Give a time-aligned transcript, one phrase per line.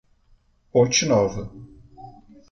[0.71, 1.51] Ponte Nova